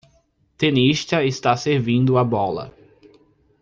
[0.57, 2.73] Tenista está servindo a bola.